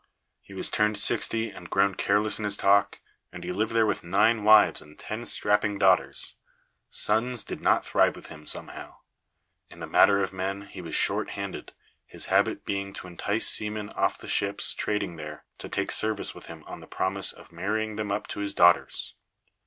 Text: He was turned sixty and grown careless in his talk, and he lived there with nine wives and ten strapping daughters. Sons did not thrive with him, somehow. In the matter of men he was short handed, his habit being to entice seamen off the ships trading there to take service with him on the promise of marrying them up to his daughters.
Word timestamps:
He 0.41 0.55
was 0.55 0.71
turned 0.71 0.97
sixty 0.97 1.51
and 1.51 1.69
grown 1.69 1.93
careless 1.93 2.39
in 2.39 2.43
his 2.45 2.57
talk, 2.57 3.01
and 3.31 3.43
he 3.43 3.51
lived 3.51 3.73
there 3.73 3.85
with 3.85 4.03
nine 4.03 4.43
wives 4.43 4.81
and 4.81 4.97
ten 4.97 5.27
strapping 5.27 5.77
daughters. 5.77 6.37
Sons 6.89 7.43
did 7.43 7.61
not 7.61 7.85
thrive 7.85 8.15
with 8.15 8.25
him, 8.25 8.47
somehow. 8.47 8.95
In 9.69 9.77
the 9.79 9.85
matter 9.85 10.19
of 10.19 10.33
men 10.33 10.63
he 10.63 10.81
was 10.81 10.95
short 10.95 11.29
handed, 11.29 11.73
his 12.07 12.25
habit 12.33 12.65
being 12.65 12.93
to 12.93 13.05
entice 13.05 13.47
seamen 13.47 13.89
off 13.91 14.17
the 14.17 14.27
ships 14.27 14.73
trading 14.73 15.17
there 15.17 15.45
to 15.59 15.69
take 15.69 15.91
service 15.91 16.33
with 16.33 16.47
him 16.47 16.63
on 16.65 16.79
the 16.79 16.87
promise 16.87 17.31
of 17.31 17.51
marrying 17.51 17.95
them 17.95 18.11
up 18.11 18.25
to 18.29 18.39
his 18.39 18.55
daughters. 18.55 19.13